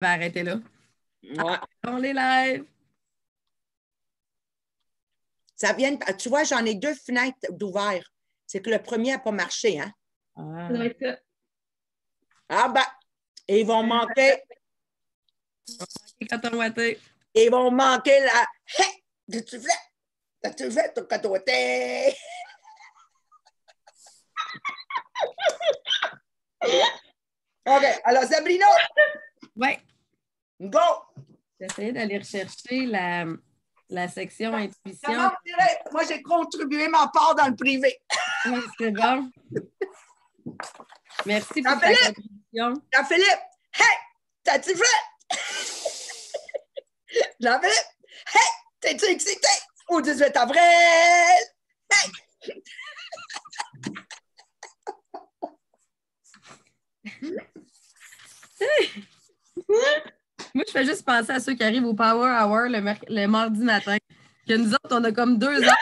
[0.00, 0.56] va arrêter là.
[1.22, 1.58] Ouais.
[1.86, 2.64] On les live.
[5.56, 8.04] Ça vient, de- tu vois, j'en ai deux fenêtres d'ouvert.
[8.46, 9.92] C'est que le premier n'a pas marché, hein?
[10.36, 10.68] Ah.
[12.48, 12.84] Ah ben,
[13.48, 14.42] ils vont manquer,
[16.30, 16.98] Coton ouaté.
[17.34, 18.46] ils vont manquer la.
[19.30, 19.66] Que tu fais?
[20.42, 22.14] Qu'est-ce que tu fais, ton cototé?
[27.66, 28.66] OK, alors Sabrina,
[29.56, 29.78] Ouais.
[30.60, 30.78] Go!
[31.60, 33.24] J'essayais d'aller rechercher la,
[33.88, 34.98] la section intuition.
[35.04, 35.80] Comment on dirait?
[35.92, 37.98] Moi, j'ai contribué ma part dans le privé.
[38.46, 39.30] Oui, c'est bon.
[41.26, 42.14] Merci pour ta Jean-Philippe!
[42.16, 42.74] contribution.
[42.94, 43.42] Jean-Philippe,
[43.74, 43.96] hey!
[44.44, 44.84] T'as-tu fait?
[47.40, 47.88] Jean-Philippe,
[48.34, 48.50] hey!
[48.80, 49.48] T'es-tu excité?
[49.88, 50.60] Au 18 avril!
[51.90, 52.10] Hey!
[60.54, 63.60] Moi, je fais juste penser à ceux qui arrivent au Power Hour le, le mardi
[63.60, 63.96] matin.
[64.46, 65.76] Que nous autres, on a comme deux heures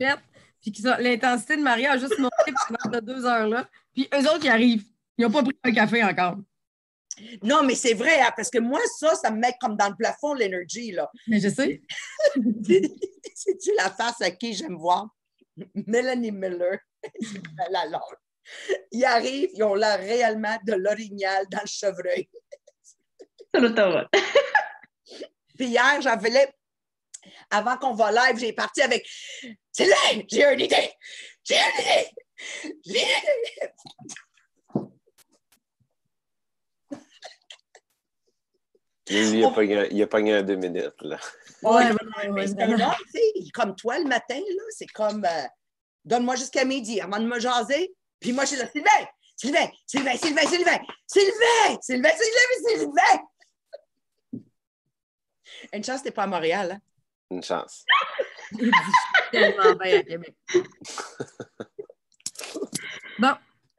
[0.00, 0.18] de fête,
[0.60, 3.68] puis l'intensité de Maria a juste monté pendant ces deux heures-là.
[3.92, 4.84] Puis eux autres, qui arrivent.
[5.18, 6.36] Ils n'ont pas pris un café encore.
[7.42, 9.96] Non, mais c'est vrai, hein, parce que moi, ça, ça me met comme dans le
[9.96, 11.10] plafond l'énergie, là.
[11.26, 11.82] Mais je sais.
[13.34, 15.08] C'est-tu la face à qui j'aime voir?
[15.74, 16.78] Mélanie Miller.
[17.70, 18.00] La longue.
[18.92, 22.28] Ils arrivent, ils ont l'air réellement de l'orignal dans le chevreuil.
[23.56, 24.08] Sur l'autoroute.
[25.56, 26.50] Puis hier, Jean-Philippe,
[27.50, 29.06] avant qu'on va live, j'ai parti avec
[29.72, 30.90] Sylvain, j'ai une idée!
[31.42, 32.10] J'ai une idée!
[32.84, 33.08] J'ai une
[33.46, 33.72] idée!
[39.08, 41.00] Lui, il a pogné, il a pogné en deux minutes.
[41.00, 41.18] Là.
[41.62, 45.44] Ouais, ouais, mais c'est comme toi le matin, là, c'est comme euh,
[46.04, 47.94] donne-moi jusqu'à midi avant de me jaser.
[48.20, 53.22] Puis moi, je suis là, Sylvain, Sylvain, Sylvain, Sylvain, Sylvain, Sylvain, Sylvain, Sylvain, Sylvain.
[55.72, 56.72] Une chance, t'es pas à Montréal.
[56.72, 56.80] Hein?
[57.30, 57.84] Une chance.
[58.52, 58.70] Il dit
[59.32, 60.34] tellement bien à Québec.
[63.18, 63.34] Bon.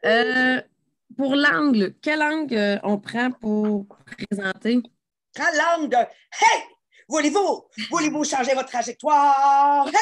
[0.05, 0.61] euh,
[1.15, 4.81] pour l'angle, quel angle euh, on prend pour présenter?
[5.33, 6.63] Prends l'angle de Hey!
[7.07, 7.67] Voulez-vous?
[7.89, 9.87] Voulez-vous changer votre trajectoire?
[9.87, 9.93] Hey!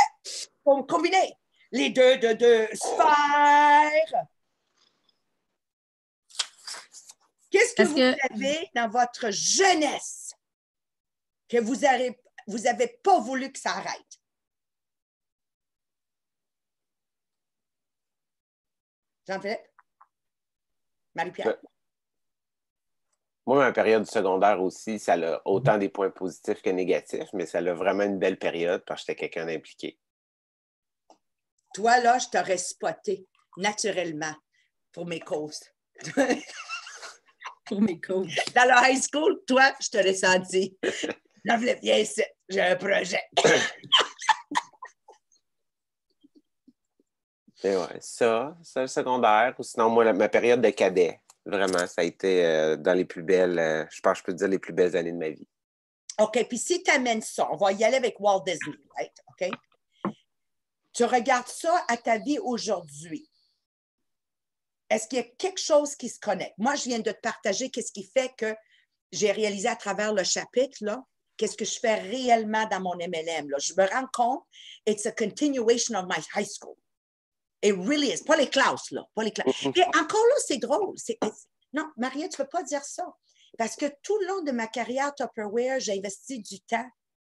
[0.63, 1.33] Pour combiner
[1.71, 4.25] les deux de deux sphères.
[7.51, 10.24] Qu'est-ce que Est-ce vous que- avez dans votre jeunesse?
[11.59, 14.19] Que vous n'avez vous avez pas voulu que ça arrête?
[19.27, 19.67] Jean-Philippe?
[21.15, 21.47] Marie-Pierre?
[21.47, 21.57] Ouais.
[23.47, 27.59] Moi, ma période secondaire aussi, ça a autant des points positifs que négatifs, mais ça
[27.59, 29.99] a vraiment une belle période parce que j'étais quelqu'un d'impliqué.
[31.73, 33.27] Toi, là, je t'aurais spoté
[33.57, 34.35] naturellement
[34.91, 35.61] pour mes causes.
[37.65, 38.53] Pour mes coachs.
[38.53, 40.77] Dans le high school, toi, je t'aurais senti.
[41.45, 43.21] Jean-Philippe, viens ici, j'ai un projet.
[47.63, 49.55] Et ouais, ça, ça le secondaire.
[49.57, 53.05] Ou sinon, moi, la- ma période de cadet, vraiment, ça a été euh, dans les
[53.05, 55.29] plus belles, euh, je pense que je peux dire les plus belles années de ma
[55.29, 55.47] vie.
[56.19, 59.11] OK, puis si tu amènes ça, on va y aller avec Walt Disney, right?
[59.27, 59.49] OK?
[60.93, 63.29] Tu regardes ça à ta vie aujourd'hui.
[64.89, 66.53] Est-ce qu'il y a quelque chose qui se connecte?
[66.57, 68.55] Moi, je viens de te partager qu'est-ce qui fait que
[69.11, 71.03] j'ai réalisé à travers le chapitre, là,
[71.37, 73.49] qu'est-ce que je fais réellement dans mon MLM.
[73.49, 73.57] Là?
[73.59, 74.43] Je me rends compte,
[74.85, 76.77] it's a continuation of my high school.
[77.61, 78.23] It really is.
[78.23, 79.03] Pas les classes, là.
[79.15, 79.63] Pas les classes.
[79.63, 80.95] Et encore là, c'est drôle.
[81.73, 83.05] Non, Maria, tu ne peux pas dire ça.
[83.57, 86.87] Parce que tout le long de ma carrière Tupperware, j'ai investi du temps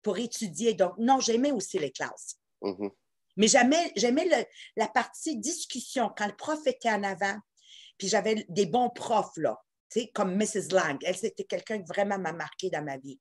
[0.02, 0.74] pour étudier.
[0.74, 2.36] Donc, non, j'aimais aussi les classes.
[2.62, 2.90] Mhm.
[3.36, 7.38] Mais j'aimais, la partie discussion quand le prof était en avant.
[7.98, 10.72] Puis j'avais des bons profs, là, tu sais, comme Mrs.
[10.72, 10.98] Lang.
[11.04, 13.18] Elle, c'était quelqu'un qui vraiment m'a marqué dans ma vie.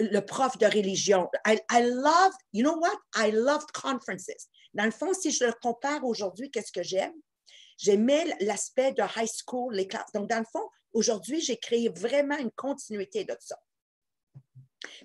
[0.00, 1.28] Le, prof de religion.
[1.44, 2.96] I, I loved, you know what?
[3.14, 4.48] I loved conferences.
[4.72, 7.14] Dans le fond, si je le compare aujourd'hui, qu'est-ce que j'aime?
[7.76, 10.12] J'aimais l'aspect de high school, les classes.
[10.12, 13.58] Donc, dans le fond, aujourd'hui, j'ai créé vraiment une continuité de ça.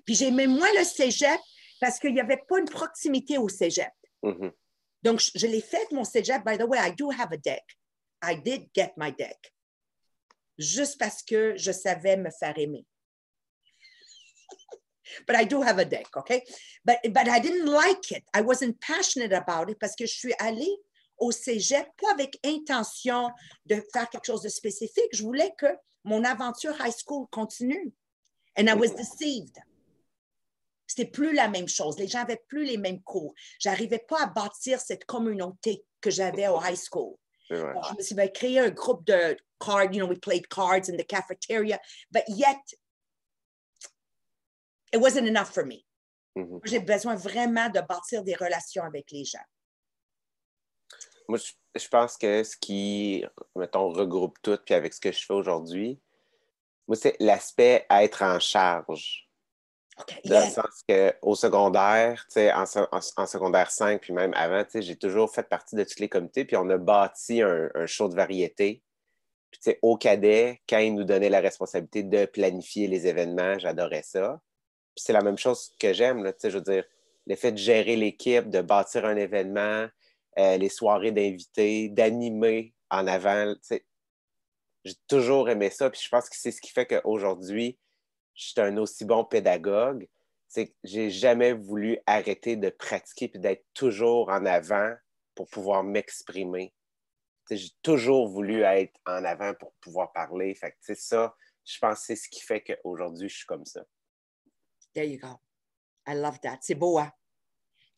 [0.04, 1.40] Puis j'aimais moins le cégep
[1.80, 3.92] parce qu'il n'y avait pas une proximité au cégep.
[4.22, 4.52] Mhm.
[5.02, 6.44] Donc, je, je l'ai fait, mon cégep.
[6.44, 7.64] By the way, I do have a deck.
[8.22, 9.54] I did get my deck.
[10.58, 12.86] Juste parce que je savais me faire aimer.
[15.26, 16.42] But I do have a deck, okay?
[16.84, 18.24] But, but I didn't like it.
[18.34, 20.76] I wasn't passionate about it parce que je suis allée
[21.18, 23.30] au cégep pas avec intention
[23.66, 25.10] de faire quelque chose de spécifique.
[25.12, 25.66] Je voulais que
[26.04, 27.92] mon aventure high school continue.
[28.56, 29.58] And I was deceived.
[30.86, 31.96] C'était plus la même chose.
[31.98, 33.32] Les gens n'avaient plus les mêmes cours.
[33.60, 37.16] J'arrivais pas à bâtir cette communauté que j'avais au high school.
[37.48, 37.74] Vrai.
[37.90, 39.92] Je me suis créé un groupe de cards.
[39.92, 41.78] You know, we played cards in the cafeteria,
[42.10, 42.58] but yet
[44.92, 45.84] it wasn't enough for me.
[46.36, 46.60] Mhm.
[46.64, 49.44] J'ai besoin vraiment de bâtir des relations avec les gens.
[51.28, 51.38] Moi,
[51.76, 56.00] je, pense que ce qui, mettons, regroupe tout, puis avec ce que je fais aujourd'hui,
[56.88, 59.28] moi, c'est l'aspect être en charge.
[60.00, 60.20] OK.
[60.24, 65.32] Dans le sens qu'au secondaire, en, en- en secondaire 5, puis même avant, j'ai toujours
[65.32, 68.82] fait partie de tous les comités, puis on a bâti un, un show de variété.
[69.52, 74.40] Puis, au cadet, quand ils nous donnaient la responsabilité de planifier les événements, j'adorais ça.
[74.96, 76.84] C'est la même chose que j'aime, là, je veux dire,
[77.26, 79.86] le fait de gérer l'équipe, de bâtir un événement,
[80.38, 83.54] euh, les soirées d'invités, d'animer en avant,
[84.84, 87.78] j'ai toujours aimé ça, puis je pense que c'est ce qui fait qu'aujourd'hui,
[88.34, 90.08] je suis un aussi bon pédagogue,
[90.48, 94.94] c'est que j'ai jamais voulu arrêter de pratiquer puis d'être toujours en avant
[95.34, 96.72] pour pouvoir m'exprimer.
[97.50, 100.54] J'ai toujours voulu être en avant pour pouvoir parler.
[100.54, 101.34] Fait que, ça,
[101.64, 103.84] je pense que c'est ce qui fait qu'aujourd'hui, je suis comme ça.
[104.94, 105.40] There you go.
[106.06, 106.58] I love that.
[106.62, 107.10] C'est beau, hein?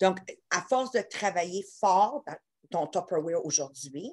[0.01, 0.19] Donc,
[0.51, 2.25] à force de travailler fort
[2.71, 4.13] dans ton Tupperware aujourd'hui,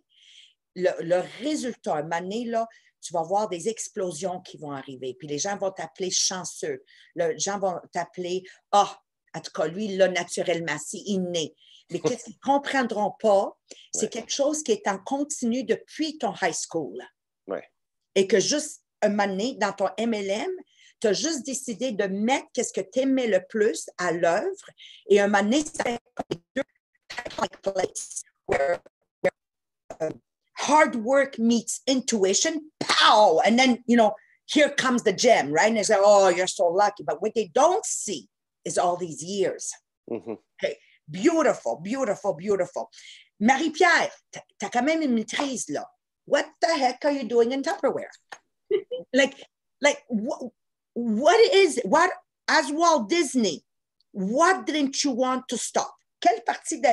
[0.76, 2.68] le, le résultat, un moment donné, là,
[3.02, 5.16] tu vas voir des explosions qui vont arriver.
[5.18, 6.84] Puis les gens vont t'appeler chanceux.
[7.16, 9.00] Les gens vont t'appeler, ah,
[9.34, 11.56] en tout cas, lui, là, naturellement, c'est inné.
[11.92, 13.58] Mais qu'est-ce qu'ils ne comprendront pas,
[13.96, 14.10] c'est Ouais.
[14.10, 17.02] quelque chose qui est en continu depuis ton high school.
[17.48, 17.68] Ouais.
[18.14, 20.52] Et que juste un moment donné, dans ton MLM,
[21.00, 24.70] tu as juste décidé de mettre qu'est-ce que tu aimais le plus à l'œuvre.
[25.10, 26.00] Et un moment donné, ça fait
[26.56, 26.64] deux
[27.40, 28.80] like place where,
[29.22, 29.32] where,
[30.02, 30.22] um,
[30.54, 32.62] hard work meets intuition.
[32.80, 33.42] Pow!
[33.46, 34.14] And then, you know,
[34.46, 35.68] here comes the gem, right?
[35.68, 37.04] And they say, oh, you're so lucky.
[37.04, 38.28] But what they don't see
[38.66, 39.72] is all these years.
[40.10, 40.38] Mhm.
[41.10, 42.90] Beautiful, beautiful, beautiful.
[43.40, 45.86] Marie-Pierre, tu as quand même une maîtrise là.
[46.26, 48.12] What the heck are you doing in Tupperware?
[49.14, 49.44] like,
[49.82, 50.52] like what,
[51.00, 52.12] what is what
[52.48, 53.64] as Walt Disney?
[54.12, 55.94] What didn't you want to stop?
[56.20, 56.90] Quelle partie de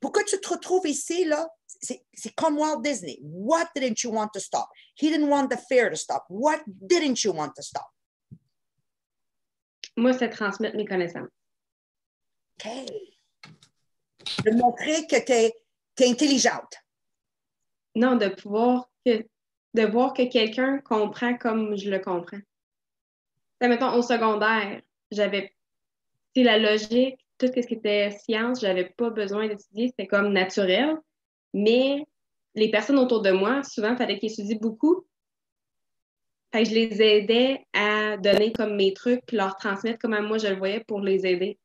[0.00, 1.46] pourquoi tu te retrouves ici là?
[1.66, 3.18] C'est comme Walt Disney.
[3.20, 4.68] What didn't you want to stop?
[4.94, 6.24] He didn't want the fair to stop.
[6.28, 7.86] What didn't you want to stop?
[9.96, 11.28] Moi, c'est transmettre mes connaissances.
[12.58, 12.68] OK.
[14.44, 15.52] De montrer que tu es,
[16.08, 16.74] intelligente.
[17.94, 19.24] Non, de pouvoir que,
[19.74, 22.40] de voir que quelqu'un comprend comme je le comprends.
[23.60, 24.80] Mettons, au secondaire,
[25.10, 25.54] j'avais
[26.34, 30.96] tu la logique, tout ce qui était science, j'avais pas besoin d'étudier, c'était comme naturel.
[31.52, 32.04] Mais
[32.54, 35.06] les personnes autour de moi, souvent, il fallait qu'ils étudient beaucoup.
[36.52, 40.38] Fait que je les aidais à donner comme mes trucs, puis leur transmettre comment moi
[40.38, 41.58] je le voyais pour les aider.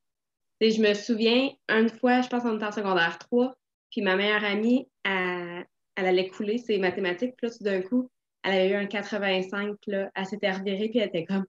[0.62, 3.56] Et je me souviens, une fois, je pense qu'on était en secondaire 3,
[3.92, 5.66] puis ma meilleure amie, elle,
[5.96, 8.10] elle allait couler ses mathématiques, puis là, tout d'un coup,
[8.44, 11.46] elle avait eu un 85, puis là, elle s'était revirée, puis elle était comme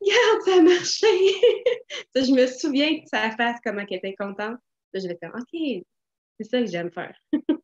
[0.00, 1.06] Regarde, ça a marché!
[2.16, 4.58] Je me souviens de sa face, comment elle était contente.
[4.92, 5.84] Là, je vais faire OK,
[6.40, 7.16] c'est ça que j'aime faire.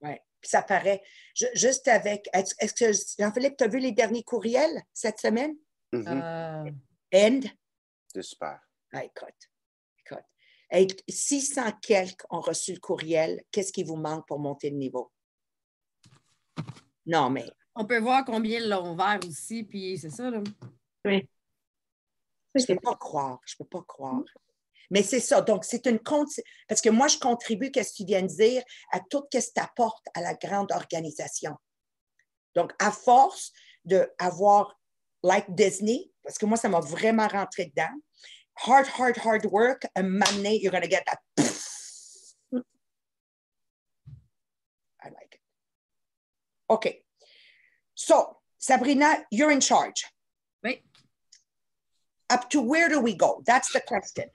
[0.00, 1.02] Oui, puis ça paraît.
[1.34, 2.28] Ju- juste avec.
[2.32, 5.56] Est-ce que, Jean-Philippe, tu as vu les derniers courriels cette semaine?
[5.92, 6.06] Mhm.
[6.06, 6.70] Euh,
[7.12, 7.40] End?
[8.14, 8.60] C'est super.
[8.92, 9.34] Ah, écoute,
[10.06, 10.24] écoute.
[10.70, 13.42] Hey, 600 quelques ont reçu le courriel.
[13.50, 15.10] Qu'est-ce qui vous manque pour monter le niveau?
[17.06, 17.44] Non, mais
[17.74, 20.42] on peut voir combien ils l'ont ouvert aussi, puis c'est ça, là.
[22.54, 23.40] Je ne peux pas croire.
[23.46, 24.22] Je ne peux pas croire.
[24.90, 25.42] Mais c'est ça.
[25.42, 28.62] Donc, c'est une conti- Parce que moi, je contribue, qu'est-ce que tu viens de dire,
[28.90, 31.54] à tout ce que tu apportes à la grande organisation.
[32.54, 33.52] Donc, à force
[33.84, 34.78] d'avoir,
[35.22, 37.94] like Disney, parce que moi, ça m'a vraiment rentré dedans,
[38.66, 41.18] hard, hard, hard work, a moment you're going to get that.
[45.02, 45.40] I like it.
[46.68, 47.04] OK.
[47.94, 50.06] So, Sabrina, you're in charge.
[52.30, 53.42] Up to where do we go?
[53.46, 54.26] That's the question.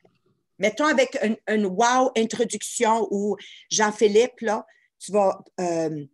[0.60, 3.36] Mettons avec une, une wow introduction où
[3.70, 4.66] Jean-Philippe, là,
[5.00, 6.06] tu vas euh,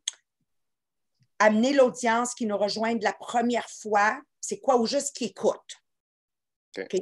[1.39, 4.19] amener l'audience qui nous rejoint de la première fois.
[4.41, 4.77] C'est quoi?
[4.77, 5.75] Ou juste qui écoute?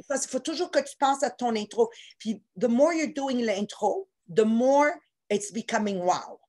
[0.08, 1.90] Parce qu'il faut toujours que tu penses à ton intro.
[2.18, 4.92] Puis, the more you're doing l'intro, the more
[5.30, 6.40] it's becoming wow.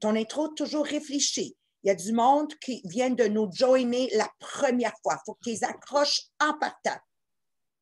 [0.00, 1.56] Ton intro, toujours réfléchi.
[1.82, 5.16] Il y a du monde qui vient de nous joiner la première fois.
[5.16, 6.98] Il faut que tu les accroches en partant.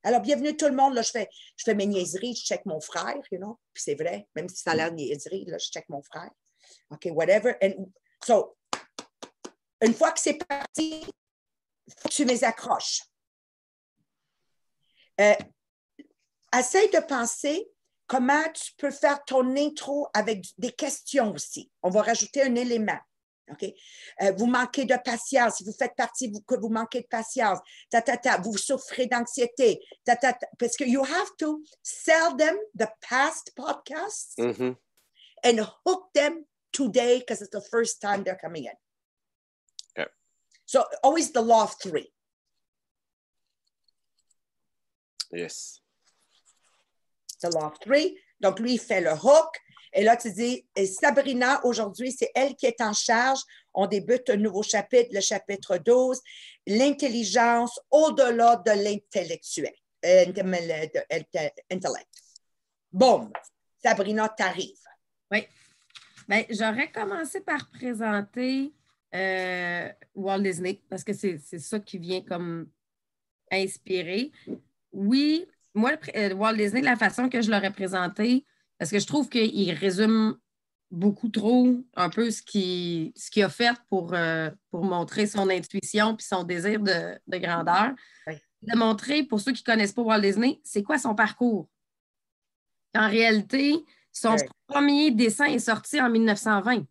[0.06, 0.96] Alors, bienvenue tout le monde.
[1.02, 3.58] Je, fais, mes niaiseries, je check mon frère, you know.
[3.72, 6.30] Puis c'est vrai, même si ça a l'air niaiserie, là, je check mon frère.
[6.90, 7.56] OK, whatever.
[8.24, 8.56] So,
[9.80, 11.04] une fois que c'est parti,
[12.08, 13.00] tu les accroches.
[15.20, 15.34] Euh,
[16.56, 17.68] essaye de penser
[18.06, 21.68] comment tu peux faire ton intro avec des questions aussi.
[21.82, 23.00] On va rajouter un élément.
[23.50, 23.64] OK?
[24.22, 25.56] Euh, vous manquez de patience.
[25.56, 27.58] Si vous faites partie, vous, que vous manquez de patience,
[27.90, 32.36] ta, ta, ta, vous souffrez d'anxiété, ta, ta, ta, parce que you have to sell
[32.36, 34.76] them the past podcasts Mhm.
[35.44, 38.76] and hook them today because it's the first time they're coming in.
[39.96, 40.10] Okay.
[40.64, 42.12] So always the law of three.
[45.32, 45.80] Yes.
[47.42, 48.18] The law of three.
[48.40, 49.58] Donc, lui, il fait le hook.
[49.92, 53.40] Et là, tu dis, Sabrina, aujourd'hui, c'est elle qui est en charge.
[53.74, 56.20] On débute un nouveau chapitre, le chapitre 12,
[56.66, 59.74] l'intelligence au-delà de l'intellectuel.
[60.04, 60.26] euh,
[61.70, 62.08] Intellect.
[63.82, 64.74] Sabrina, t'arrives.
[66.28, 68.72] Ben, j'aurais commencé par présenter
[69.14, 72.68] euh, Walt Disney parce que c'est ça qui vient comme
[73.50, 74.32] inspirer.
[74.92, 78.44] Oui, moi, euh, Walt Disney, la façon que je l'aurais présenté,
[78.78, 80.36] parce que je trouve qu'il résume
[80.90, 86.14] beaucoup trop un peu ce qu'il ce a fait pour, euh, pour montrer son intuition
[86.14, 87.92] puis son désir de, de grandeur.
[88.26, 88.34] Oui.
[88.62, 91.68] De montrer, pour ceux qui ne connaissent pas Walt Disney, c'est quoi son parcours?
[92.96, 93.74] En réalité,
[94.12, 94.42] son Oui.
[94.66, 96.84] premier dessin est sorti en 1920.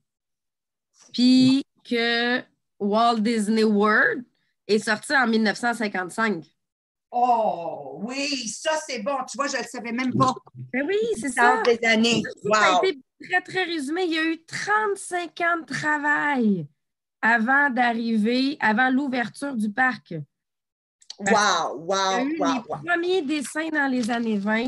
[1.13, 2.41] Puis que
[2.79, 4.23] Walt Disney World
[4.67, 6.43] est sorti en 1955.
[7.17, 9.15] Oh, oui, ça, c'est bon.
[9.29, 10.33] Tu vois, je ne le savais même pas.
[10.73, 11.71] Ben oui, c'est Ça ça.
[11.73, 12.21] des années.
[12.43, 12.83] Ça a Wow.
[12.83, 14.03] été très, très résumé.
[14.03, 16.67] Il y a eu 35 ans de travail
[17.21, 20.13] avant d'arriver, avant l'ouverture du parc.
[21.17, 22.77] Wow, Il y a wow, eu wow, les wow.
[22.85, 24.67] premiers dessins dans les années 20.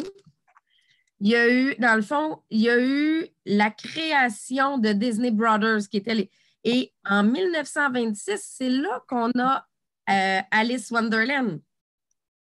[1.19, 5.31] Il y a eu, dans le fond, il y a eu la création de Disney
[5.31, 6.29] Brothers, qui était les...
[6.63, 9.67] Et en 1926, c'est là qu'on a
[10.09, 11.59] euh, Alice Wonderland,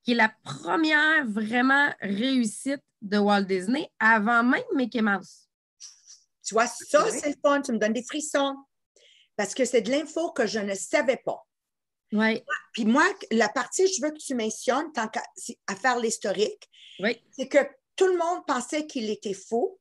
[0.02, 5.48] qui est la première vraiment réussite de Walt Disney avant même Mickey Mouse.
[6.44, 7.10] Tu vois, ça, Oui.
[7.12, 7.62] c'est le fun.
[7.62, 8.56] Tu me donnes des frissons.
[9.36, 11.46] Parce que c'est de l'info que je ne savais pas.
[12.12, 12.42] Oui,
[12.74, 15.22] Puis moi, la partie, je veux que tu mentionnes, tant qu'à
[15.66, 16.68] à faire l'historique,
[17.00, 17.22] oui.
[17.30, 17.58] c'est que
[17.96, 19.78] tout le monde pensait qu'il était faux.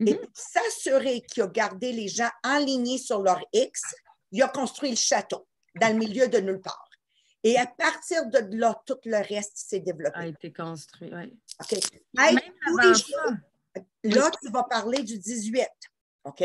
[0.00, 0.18] Et Mhm.
[0.18, 3.82] pour s'assurer qu'il a gardé les gens alignés sur leur X,
[4.32, 5.46] il a construit le château
[5.80, 6.87] dans le milieu de nulle part.
[7.44, 10.18] Et à partir de là, tout le reste s'est développé.
[10.18, 11.38] A été construit, oui.
[11.60, 11.72] OK?
[12.18, 13.36] Hey, Même tous avant les ça, jours,
[14.04, 15.66] Là, tu vas parler du 18.
[16.24, 16.44] OK?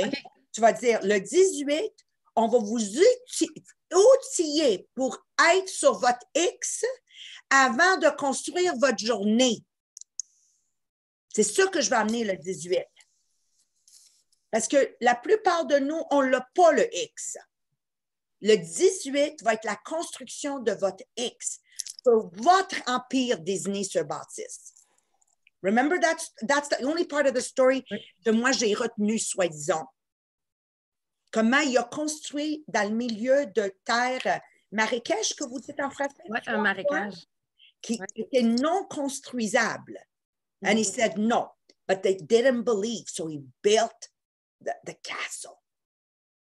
[0.51, 1.91] Tu vas dire le 18,
[2.35, 5.17] on va vous outi- outiller pour
[5.55, 6.85] être sur votre X
[7.49, 9.63] avant de construire votre journée.
[11.33, 12.85] C'est ça que je vais amener le 18.
[14.51, 17.37] Parce que la plupart de nous, on n'a pas le X.
[18.43, 21.59] Le 18 va être la construction de votre X
[22.03, 24.73] pour votre empire Disney se bâtisse.
[25.63, 27.99] Remember, that's, that's the only part of the story Oui.
[28.25, 29.87] que moi j'ai retenu, soi-disant.
[31.31, 34.37] Comment il a construit dans le milieu de terre euh,
[34.73, 36.13] marécage, que vous dites en français?
[36.29, 37.15] ouais, un marécage.
[37.81, 38.05] Qui Ouais.
[38.15, 39.97] était non construisable.
[40.65, 41.49] And he said no,
[41.87, 44.09] but they didn't believe, so he built
[44.61, 45.59] the, the castle.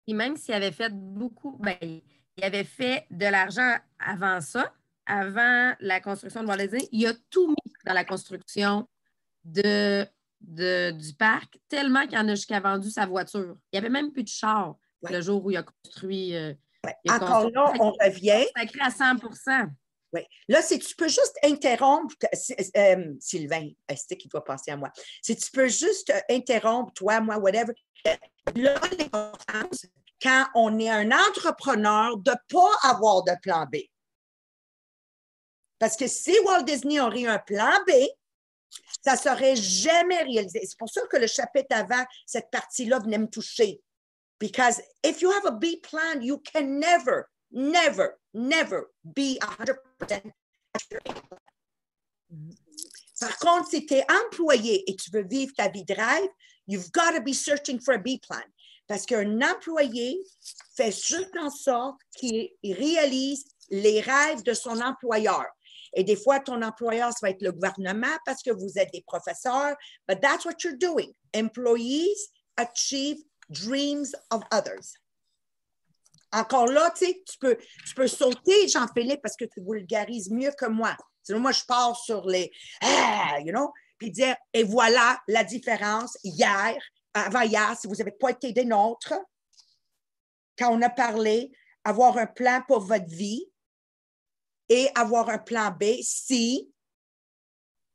[0.05, 4.73] Puis même s'il avait fait beaucoup, ben, il avait fait de l'argent avant ça,
[5.05, 8.87] avant la construction de Walt Disney, il a tout mis dans la construction
[9.43, 10.05] de,
[10.41, 13.57] de- du parc, tellement qu'il en a jusqu'à vendu sa voiture.
[13.71, 15.11] Il n'y avait même plus de char Ouais.
[15.13, 16.35] le jour où il a construit.
[16.35, 16.53] euh,
[16.85, 16.95] Ouais.
[17.03, 18.45] il a Encore construit- là, on revient.
[18.55, 19.15] Sacré à 100
[20.13, 20.21] Oui.
[20.49, 24.89] Là, si tu peux juste interrompre, si- euh, Sylvain, c'est qui doit penser à moi?
[25.21, 27.73] Si tu peux juste euh, interrompre, toi, moi, whatever.
[28.55, 29.85] Là, l'importance,
[30.21, 33.77] quand on est un entrepreneur, de ne pas avoir de plan B.
[35.79, 37.91] Parce que si Walt Disney aurait un plan B,
[39.03, 40.61] ça ne serait jamais réalisé.
[40.63, 43.81] C'est pour ça que le chapitre avant, cette partie-là venait me toucher.
[44.39, 50.31] Because if you have a B plan, you can never, never, never be 100%
[50.73, 51.23] accurate.
[53.19, 56.29] Par contre, si tu es employé et tu veux vivre ta vie de rêve,
[56.67, 58.41] you've got to be searching for a B plan.
[58.87, 60.19] Parce qu'un employé
[60.75, 65.45] fait juste en sorte qu'il réalise les rêves de son employeur.
[65.93, 69.03] Et des fois, ton employeur, ça va être le gouvernement parce que vous êtes des
[69.05, 69.75] professeurs,
[70.07, 71.13] but that's what you're doing.
[71.33, 73.17] Employees achieve
[73.49, 74.93] dreams of others.
[76.33, 77.57] Encore là, tu peux,
[77.95, 80.95] peux sauter, Jean-Philippe, parce que tu vulgarises mieux que moi.
[81.23, 86.17] Sinon, moi, je pars sur les ah, you know, puis dire, et voilà la différence
[86.23, 86.75] hier,
[87.13, 89.13] avant hier, si vous n'avez pas été des nôtres,
[90.57, 91.51] quand on a parlé,
[91.83, 93.45] avoir un plan pour votre vie
[94.69, 96.71] et avoir un plan B si,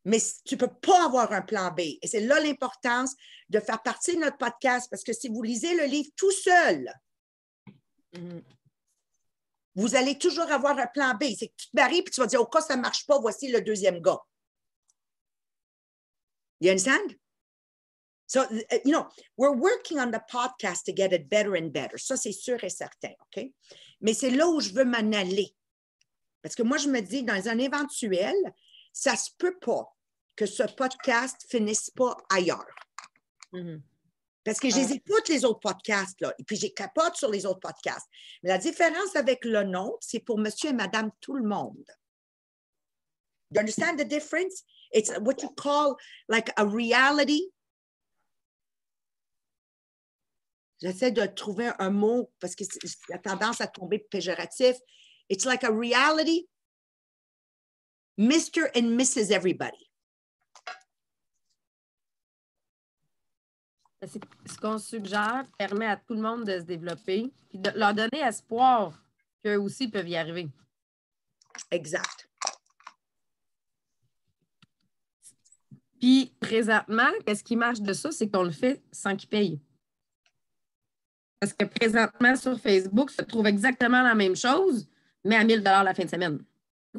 [0.05, 1.81] mais tu ne peux pas avoir un plan B.
[1.81, 3.15] Et c'est là l'importance
[3.49, 6.93] de faire partie de notre podcast parce que si vous lisez le livre tout seul,
[8.19, 8.43] Mhm.
[9.75, 11.25] Vous allez toujours avoir un plan B.
[11.39, 13.07] C'est que tu te maries puis tu vas dire, au cas où ça ne marche
[13.07, 14.21] pas, voici le deuxième gars.
[16.61, 17.17] You understand?
[18.27, 19.07] So, uh, you know,
[19.37, 21.99] we're working on the podcast to get it better and better.
[21.99, 23.45] Ça, c'est sûr et certain, OK?
[24.01, 25.55] Mais c'est là où je veux m'en aller.
[26.43, 28.35] Parce que moi, je me dis, dans un éventuel,
[28.93, 29.85] ça se peut pas
[30.35, 32.75] que ce podcast finisse pas ailleurs.
[33.53, 33.83] Mhm.
[34.47, 37.45] Parce que je les écoute, les autres podcasts, là, et puis j'ai capote sur les
[37.47, 38.07] autres podcasts.
[38.45, 41.85] Mais la différence avec le nôtre, c'est pour monsieur et madame tout le monde.
[43.51, 44.65] You understand the difference?
[44.93, 45.97] It's what you call
[46.29, 47.53] like a reality.
[50.81, 54.77] J'essaie de trouver un mot parce que c'est- il a tendance à tomber péjoratif.
[55.29, 56.49] It's like a reality.
[58.17, 58.71] Mr.
[58.77, 59.33] and Mrs.
[59.33, 59.91] Everybody.
[63.96, 67.95] C'est- Ce qu'on suggère permet à tout le monde de se développer puis de leur
[67.95, 69.03] donner espoir
[69.43, 70.49] qu'eux aussi peuvent y arriver.
[71.71, 72.29] Exact.
[76.01, 79.61] Puis présentement, qu'est-ce qui marche de ça, c'est qu'on le fait sans qu'ils payent.
[81.41, 84.89] Parce que présentement, sur Facebook, se trouve exactement la même chose,
[85.25, 86.45] mais à 1000 la fin de semaine.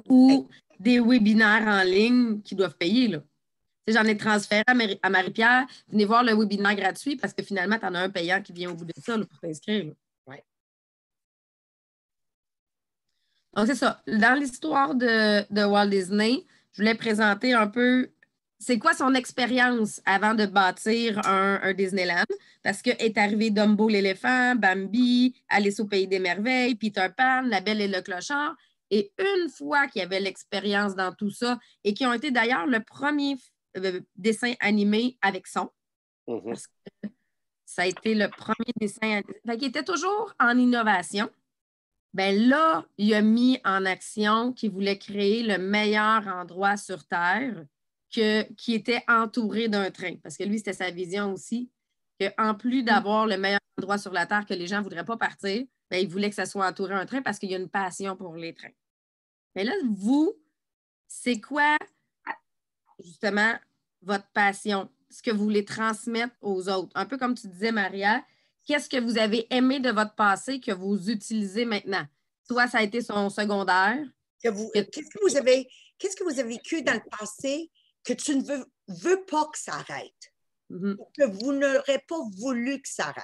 [0.09, 0.47] Ou
[0.79, 3.07] des webinaires en ligne qui doivent payer.
[3.07, 3.23] Là.
[3.87, 5.65] J'en ai transféré à Mari- à Marie-Pierre.
[5.87, 8.69] Venez voir le webinaire gratuit parce que finalement, tu en as un payant qui vient
[8.69, 9.93] au bout de ça là, pour t'inscrire.
[10.27, 10.43] Ouais.
[13.55, 14.01] Donc, c'est ça.
[14.05, 18.09] Dans l'histoire de, de Walt Disney, je voulais présenter un peu
[18.59, 22.25] c'est quoi son expérience avant de bâtir un, un Disneyland?
[22.63, 27.61] Parce que est arrivé Dumbo l'éléphant, Bambi, Alice au pays des merveilles, Peter Pan, La
[27.61, 28.55] Belle et le Clochard.
[28.89, 32.65] Et une fois qu'il y avait l'expérience dans tout ça, et qui ont été d'ailleurs
[32.65, 33.37] le premier
[33.85, 35.69] euh, dessin animé avec son,
[36.27, 36.43] Mhm.
[36.43, 37.09] parce que
[37.65, 39.21] ça a été le premier dessin.
[39.45, 41.29] Fait qu'il était toujours en innovation.
[42.13, 47.65] Ben là, il a mis en action qu'il voulait créer le meilleur endroit sur Terre
[48.13, 50.15] que, qui était entouré d'un train.
[50.23, 51.69] Parce que lui, c'était sa vision aussi,
[52.19, 55.17] qu'en plus d'avoir le meilleur endroit sur la Terre que les gens ne voudraient pas
[55.17, 57.69] partir, ben, il voulait que ça soit entouré d'un train parce qu'il y a une
[57.69, 58.73] passion pour les trains.
[59.55, 60.33] Mais là, vous,
[61.07, 61.77] c'est quoi
[62.99, 63.53] justement
[64.07, 66.91] votre passion, ce que vous voulez transmettre aux autres?
[66.95, 68.23] Un peu comme tu disais, Maria,
[68.65, 72.05] qu'est-ce que vous avez aimé de votre passé que vous utilisez maintenant?
[72.47, 73.97] Toi, ça a été son secondaire.
[74.43, 75.67] Que vous- Qu'est-ce que vous avez,
[75.97, 77.69] qu'est-ce que vous avez vécu dans le passé
[78.03, 80.33] que tu ne veux, veux pas que ça arrête?
[80.69, 80.95] Mhm.
[80.99, 83.23] ou Que vous n'aurez pas voulu que ça arrête?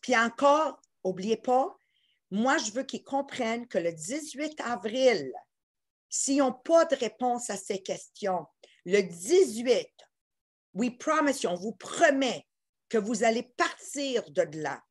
[0.00, 1.77] Puis encore, n'oubliez pas,
[2.30, 5.32] moi, je veux qu'ils comprennent que le 18 avril,
[6.08, 8.46] s'ils n'ont pas de réponse à ces questions,
[8.84, 9.88] le 18,
[10.74, 12.46] we promise on vous promet
[12.88, 14.82] que vous allez partir de là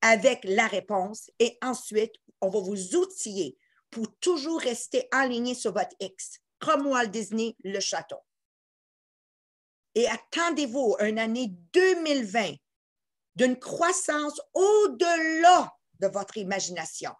[0.00, 3.58] avec la réponse et ensuite, on va vous outiller
[3.90, 8.18] pour toujours rester aligné sur votre X, comme Walt Disney, le château.
[9.94, 12.54] Et attendez-vous une année 2020
[13.38, 17.12] d'une croissance au-delà de votre imagination.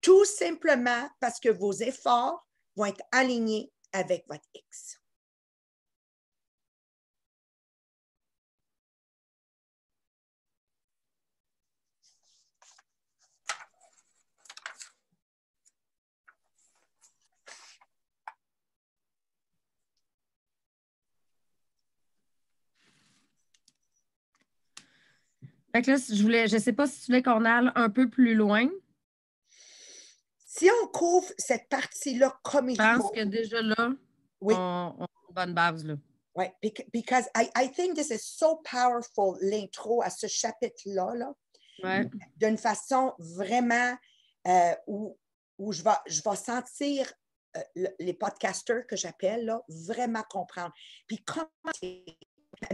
[0.00, 5.01] Tout simplement parce que vos efforts vont être alignés avec votre X.
[25.74, 28.08] Fait que là, je voulais, je sais pas si tu voulais qu'on aille un peu
[28.10, 28.68] plus loin.
[30.46, 33.90] Si on couvre cette partie-là comme il Je pense faut, que déjà là,
[34.40, 35.84] oui, on, on a une bonne base.
[35.84, 35.94] Là.
[36.62, 41.32] Bec- because I, I think this is so powerful, l'intro à ce chapitre-là, là,
[41.82, 42.08] Ouais.
[42.36, 43.96] d'une façon vraiment
[44.46, 45.18] euh, où,
[45.58, 47.12] où je, vais, je vais sentir
[47.56, 50.72] euh, le- les podcasters que j'appelle, là, vraiment comprendre.
[51.08, 51.48] Puis comment,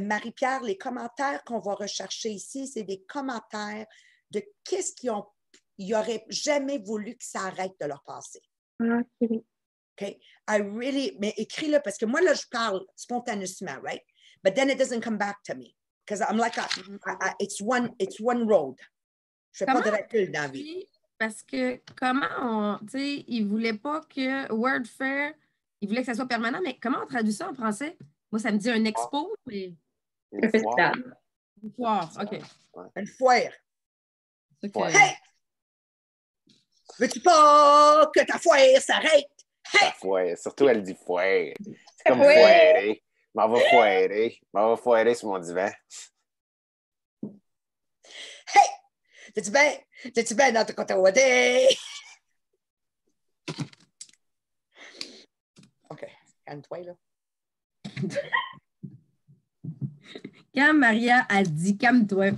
[0.00, 3.86] Marie-Pierre, les commentaires qu'on va rechercher ici, c'est des commentaires
[4.30, 5.26] de qu'est-ce qu'ils ont,
[5.78, 5.94] ils
[6.28, 8.42] jamais voulu que ça arrête de leur passer.
[8.80, 9.30] Ah, ok.
[10.00, 10.16] OK?
[10.48, 14.02] I really, mais écris-le parce que moi, là, je parle spontanément, right?
[14.44, 15.74] But then it doesn't come back to me.
[16.06, 16.66] Because I'm like, a,
[17.38, 18.76] it's, one, it's one road.
[19.52, 20.86] Je fais pas de recul dans la vie.
[21.18, 22.78] Parce que comment on.
[22.86, 25.34] Tu sais, ils ne voulaient pas que Wordfair,
[25.80, 27.98] ils voulaient que ça soit permanent, mais comment on traduit ça en français?
[28.30, 29.72] Moi, ça me dit un expo, mais
[30.32, 31.16] Un festival.
[31.62, 32.10] une foire.
[32.20, 32.40] OK.
[32.96, 33.52] Une foire.
[34.62, 34.92] Ouais.
[34.92, 35.14] Hey!
[36.98, 39.30] Veux-tu pas que ta foire s'arrête?
[39.64, 40.36] Ça foire.
[40.36, 41.24] Surtout, elle dit foire.
[41.96, 43.02] C'est comme foirer.
[43.34, 44.40] M'en va foirer.
[44.52, 45.70] M'en va foirer sur mon divan.
[48.54, 48.68] Hey!
[49.34, 49.78] T'es-tu bien?
[50.12, 50.94] T'es-tu bien dans ton côté
[55.90, 56.06] OK.
[56.46, 56.92] Calme-toi, là.
[60.54, 62.30] Quand Maria a dit calme-toi!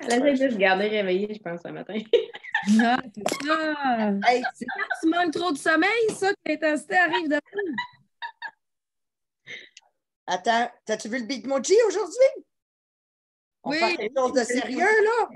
[0.00, 1.94] Elle essaie de se garder réveillée, je pense, ce matin.
[2.80, 4.10] ah, c'est ça.
[4.26, 4.42] Hey!
[4.54, 7.38] C'est quand tu manques trop de sommeil, ça, que l'intensité arrive de
[10.26, 12.44] Attends, t'as-tu vu le Bitmoji aujourd'hui?
[13.62, 13.78] On Oui.
[13.78, 15.28] fait quelque chose de sérieux, là?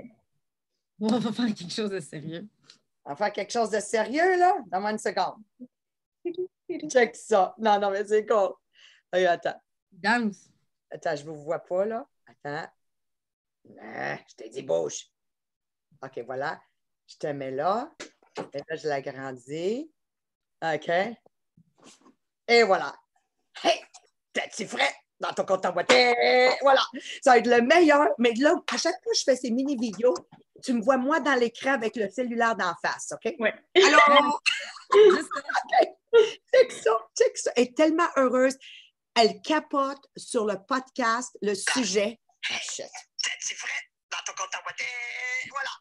[0.99, 2.47] On va faire quelque chose de sérieux.
[3.05, 4.55] On va faire quelque chose de sérieux, là?
[4.67, 5.41] Donne-moi une seconde.
[6.89, 7.55] Check ça.
[7.57, 8.53] Non, non, mais c'est cool.
[9.11, 9.61] Attends.
[9.91, 10.49] Danse.
[10.91, 12.07] Attends, je ne vous vois pas, là.
[12.27, 12.69] Attends.
[13.81, 15.07] Ah, je t'ai dit bouge.
[16.01, 16.61] OK, voilà.
[17.07, 17.91] Je te mets là.
[18.53, 19.91] Et là, je l'agrandis.
[20.61, 20.89] OK.
[22.47, 22.95] Et voilà.
[23.63, 23.81] Hey!
[24.33, 25.91] T'es-tu frais dans ton compte en boîte?
[25.91, 26.81] Et Voilà.
[27.21, 28.07] Ça va être le meilleur.
[28.17, 30.15] Mais là, à chaque fois que je fais ces mini-vidéos,
[30.63, 33.33] tu me vois moi dans l'écran avec le cellulaire d'en face, OK?
[33.39, 33.53] Ouais.
[33.75, 34.41] Alors,
[34.93, 35.29] Juste
[36.53, 37.51] check ça, check ça.
[37.55, 38.57] Elle est tellement heureuse.
[39.15, 42.19] Elle capote sur le podcast, le sujet.
[42.41, 42.83] C'est
[43.57, 43.71] vrai,
[44.11, 44.81] dans ton compte en boîte.
[45.49, 45.71] Voilà.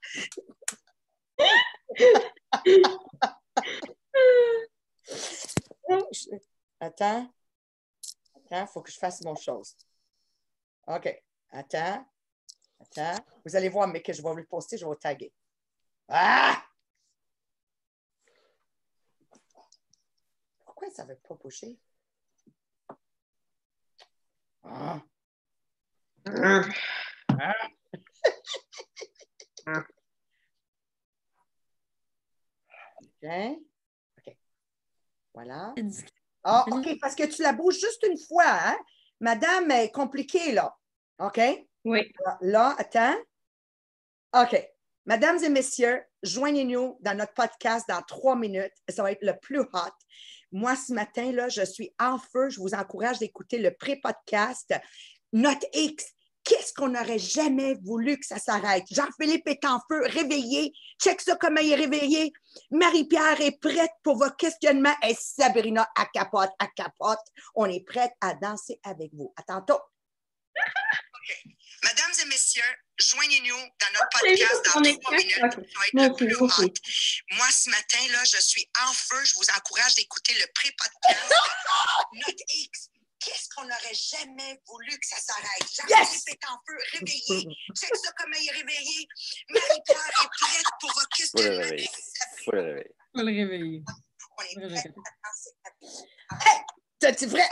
[6.80, 7.32] Attends.
[8.50, 9.76] Attends, il faut que je fasse mon chose.
[10.86, 11.22] OK.
[11.50, 12.06] Attends.
[12.80, 13.24] Attends.
[13.44, 15.32] Vous allez voir, mais que je vais vous le poster, je vais vous taguer.
[16.08, 16.62] Ah!
[20.64, 21.78] Pourquoi ça ne veut pas bouger?
[24.64, 25.02] Ah.
[26.26, 26.34] OK.
[34.18, 34.36] OK.
[35.34, 35.74] Voilà.
[36.44, 38.78] Ah, OK, parce que tu la bouges juste une fois, hein?
[39.20, 40.74] Madame est compliquée, là.
[41.18, 41.40] OK?
[41.84, 42.12] Oui.
[42.24, 43.16] Là, là, attends.
[44.34, 44.68] OK.
[45.06, 48.72] Mesdames et messieurs, joignez-nous dans notre podcast dans trois minutes.
[48.88, 49.94] Ça va être le plus hot.
[50.52, 52.50] Moi, ce matin, là, je suis en feu.
[52.50, 54.74] Je vous encourage d'écouter le pré-podcast.
[55.32, 56.04] Notre X,
[56.48, 58.84] qu'est-ce qu'on n'aurait jamais voulu que ça s'arrête?
[58.90, 60.72] Jean-Philippe est en feu, réveillé.
[61.00, 62.32] Check ça comment il est réveillé.
[62.70, 64.96] Marie-Pierre est prête pour vos questionnements.
[65.06, 67.18] Et Sabrina, à capote, à capote.
[67.54, 69.32] On est prête à danser avec vous.
[69.36, 69.78] À tantôt.
[71.84, 72.62] Mesdames et messieurs,
[72.98, 75.38] joignez-nous dans notre podcast dans trois minutes.
[75.42, 75.52] Ok.
[75.52, 76.72] Ça va être le plus hot.
[77.36, 79.24] Moi, ce matin, là, je suis en feu.
[79.24, 81.32] Je vous encourage d'écouter le pré-podcast.
[82.14, 82.88] Notre X.
[83.28, 85.68] Qu'est-ce qu'on n'aurait jamais voulu que ça s'arrête?
[85.76, 87.46] Jean-Philippe est en feu, réveillé.
[87.74, 89.06] Check ça comment il est réveillé.
[89.50, 91.90] Marie-Pierre est prête pour vos Faut le réveiller.
[92.44, 92.94] Faut le réveiller.
[93.12, 93.84] Faut le réveiller.
[94.38, 94.84] On est.
[96.40, 96.58] Hey!
[97.00, 97.48] C'est vrai?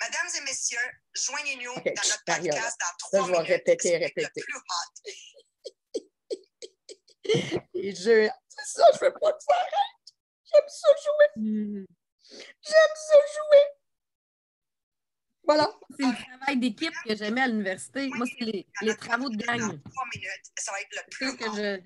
[0.00, 0.78] Mesdames et messieurs,
[1.14, 3.48] joignez-nous dans notre podcast dans trois je vais minutes.
[3.48, 4.30] répéter, répéter.
[4.36, 4.92] Le plus hot.
[7.74, 8.28] Et je...
[8.48, 10.06] C'est ça, je veux pas te faire arrête.
[10.44, 11.28] J'aime ça jouer.
[11.36, 11.84] Hmm.
[12.30, 13.81] J'aime ça jouer.
[15.54, 15.70] Voilà.
[15.98, 18.08] C'est le travail d'équipe que j'aimais à l'université.
[18.08, 19.60] Moi, c'est les, les travaux de gang.
[19.60, 21.80] Trois minutes, ça va être le plus que je.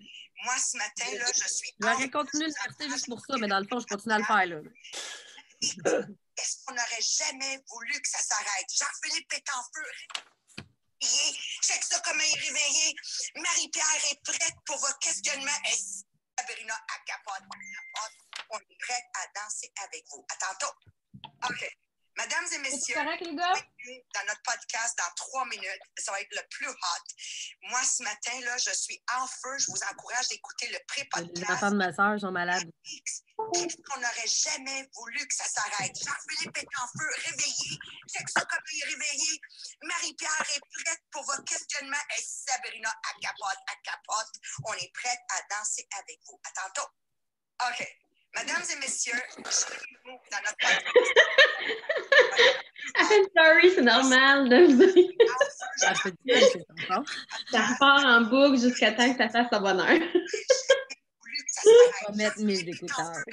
[0.45, 1.73] Moi, ce matin, là, je suis.
[1.81, 4.47] J'aurais continué l'université juste pour ça, mais dans le fond, je continue à le faire.
[4.47, 4.61] Là.
[5.61, 8.67] Est-ce qu'on n'aurait jamais voulu que ça s'arrête?
[8.71, 9.89] Jean-Philippe est en feu.
[11.63, 12.95] Check ça comment il est réveillé.
[13.35, 15.61] Marie-Pierre est prête pour vos questionnements.
[15.73, 15.77] Et
[16.39, 17.49] Sabrina à capote.
[18.51, 20.25] On est prête à danser avec vous.
[20.31, 20.75] À tantôt.
[21.49, 21.77] OK.
[22.19, 23.53] Mesdames et messieurs, correct, les gars?
[23.53, 25.83] bienvenue dans notre podcast dans trois minutes.
[25.99, 27.07] Ça va être le plus hot.
[27.69, 29.59] Moi, ce matin, là, je suis en feu.
[29.59, 31.51] Je vous encourage d'écouter le Les pré-podcast.
[31.51, 32.71] enfants de ma soeur sont malades.
[33.37, 35.93] Qu'on n'aurait jamais voulu que ça s'arrête?
[35.95, 37.79] Jean-Philippe est en feu, réveillé.
[38.09, 39.41] Check ça comme il est réveillé.
[39.83, 42.05] Marie-Pierre est prête pour vos questionnements.
[42.19, 44.33] Et Sabrina à capote, à capote.
[44.65, 46.41] On est prête à danser avec vous.
[46.45, 46.89] À tantôt.
[47.69, 47.87] OK.
[48.35, 50.85] Mesdames et messieurs, suivez-nous dans notre podcast.
[52.99, 55.11] Elle story, c'est normal de vous dire.
[55.77, 57.05] Ça fait bien, c'est encore.
[57.51, 59.87] Ça part en boucle jusqu'à temps que ça fasse son bonheur.
[59.87, 61.95] voulu que ça s'arrête.
[62.01, 63.25] Je vais mettre mes écouteurs.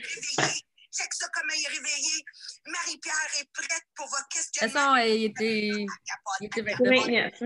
[0.93, 2.25] Check ça comment il est réveillé.
[2.67, 6.87] Marie-Pierre est prête pour vos De toute façon, il était, il était à avec capote.
[6.87, 7.43] le Oui, yes.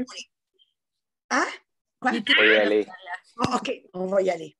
[1.30, 1.48] Hein?
[2.02, 2.12] Quoi?
[2.12, 2.88] Il était Faut y aller.
[3.40, 4.58] Ah, OK, on va y aller.